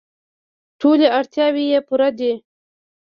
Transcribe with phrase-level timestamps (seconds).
[0.79, 2.33] ټولې اړتیاوې یې پوره دي.